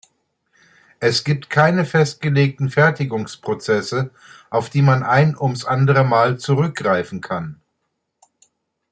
Es 0.99 1.23
gibt 1.23 1.51
keine 1.51 1.85
festgelegten 1.85 2.71
Fertigungsprozesse, 2.71 4.09
auf 4.49 4.71
die 4.71 4.81
man 4.81 5.03
ein 5.03 5.37
ums 5.37 5.63
andere 5.63 6.03
Mal 6.03 6.39
zurückgreifen 6.39 7.21
kann. 7.21 7.61